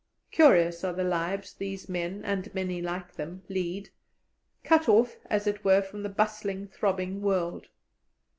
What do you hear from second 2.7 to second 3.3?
like